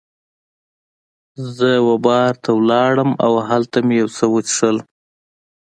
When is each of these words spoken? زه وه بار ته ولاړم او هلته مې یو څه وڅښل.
زه 1.55 1.69
وه 1.85 1.95
بار 2.05 2.33
ته 2.43 2.49
ولاړم 2.59 3.09
او 3.25 3.33
هلته 3.49 3.77
مې 3.85 3.95
یو 4.01 4.09
څه 4.17 4.25
وڅښل. 4.33 4.77